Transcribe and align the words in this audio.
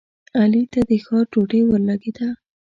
علي 0.39 0.63
ته 0.71 0.79
د 0.89 0.91
ښار 1.03 1.25
ډوډۍ 1.31 1.61
ورلګېده. 1.65 2.27